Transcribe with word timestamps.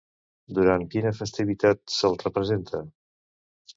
Durant 0.59 0.85
quina 0.95 1.11
festivitat 1.19 1.83
se'l 1.99 2.19
representa? 2.25 2.85